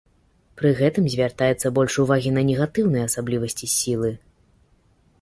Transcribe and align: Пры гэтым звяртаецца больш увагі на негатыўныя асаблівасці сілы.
Пры 0.61 0.71
гэтым 0.79 1.05
звяртаецца 1.15 1.71
больш 1.77 1.93
увагі 2.05 2.33
на 2.39 2.47
негатыўныя 2.49 3.07
асаблівасці 3.13 3.73
сілы. 3.79 4.11